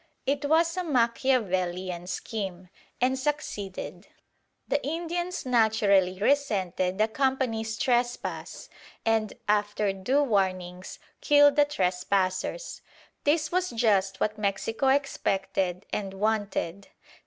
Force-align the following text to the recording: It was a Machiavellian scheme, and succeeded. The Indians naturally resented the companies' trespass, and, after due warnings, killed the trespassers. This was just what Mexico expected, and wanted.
It 0.25 0.45
was 0.45 0.75
a 0.77 0.83
Machiavellian 0.83 2.07
scheme, 2.07 2.69
and 2.99 3.19
succeeded. 3.19 4.07
The 4.67 4.83
Indians 4.83 5.45
naturally 5.45 6.17
resented 6.19 6.97
the 6.97 7.07
companies' 7.07 7.77
trespass, 7.77 8.67
and, 9.05 9.33
after 9.47 9.93
due 9.93 10.23
warnings, 10.23 10.97
killed 11.21 11.55
the 11.55 11.65
trespassers. 11.65 12.81
This 13.25 13.51
was 13.51 13.69
just 13.69 14.19
what 14.19 14.39
Mexico 14.39 14.87
expected, 14.87 15.85
and 15.93 16.15
wanted. 16.15 16.87